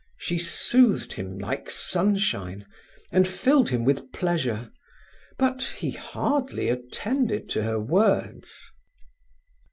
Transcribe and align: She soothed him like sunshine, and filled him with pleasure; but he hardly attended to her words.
She 0.17 0.39
soothed 0.39 1.13
him 1.13 1.37
like 1.37 1.69
sunshine, 1.69 2.65
and 3.11 3.27
filled 3.27 3.69
him 3.69 3.85
with 3.85 4.11
pleasure; 4.11 4.71
but 5.37 5.61
he 5.77 5.91
hardly 5.91 6.69
attended 6.69 7.49
to 7.49 7.61
her 7.61 7.79
words. 7.79 8.71